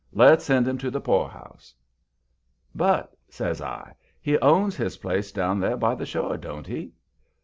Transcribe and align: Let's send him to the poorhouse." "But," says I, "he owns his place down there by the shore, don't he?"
Let's 0.13 0.45
send 0.45 0.67
him 0.67 0.79
to 0.79 0.89
the 0.89 0.99
poorhouse." 0.99 1.75
"But," 2.73 3.15
says 3.29 3.61
I, 3.61 3.93
"he 4.19 4.35
owns 4.39 4.75
his 4.75 4.97
place 4.97 5.31
down 5.31 5.59
there 5.59 5.77
by 5.77 5.93
the 5.93 6.07
shore, 6.07 6.37
don't 6.37 6.65
he?" 6.65 6.93